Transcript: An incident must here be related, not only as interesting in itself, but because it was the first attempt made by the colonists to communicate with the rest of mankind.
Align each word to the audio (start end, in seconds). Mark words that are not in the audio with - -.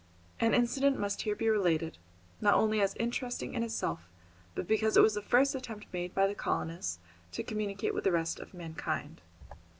An 0.39 0.55
incident 0.55 0.97
must 0.97 1.21
here 1.21 1.35
be 1.35 1.47
related, 1.47 1.99
not 2.41 2.55
only 2.55 2.81
as 2.81 2.95
interesting 2.95 3.53
in 3.53 3.61
itself, 3.61 4.09
but 4.55 4.67
because 4.67 4.97
it 4.97 5.03
was 5.03 5.13
the 5.13 5.21
first 5.21 5.53
attempt 5.53 5.85
made 5.93 6.15
by 6.15 6.25
the 6.25 6.33
colonists 6.33 6.97
to 7.33 7.43
communicate 7.43 7.93
with 7.93 8.05
the 8.05 8.11
rest 8.11 8.39
of 8.39 8.51
mankind. 8.51 9.21